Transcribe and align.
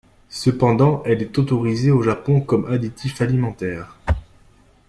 Cependant, 0.31 1.03
elle 1.05 1.21
est 1.21 1.37
autorisée 1.37 1.91
au 1.91 2.01
Japon 2.01 2.41
comme 2.41 2.65
additif 2.73 3.21
alimentaire. 3.21 3.99